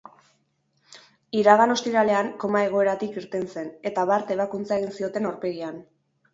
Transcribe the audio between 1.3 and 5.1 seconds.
Iragan ostiralean koma egoeratik irten zen, eta bart ebakuntza egin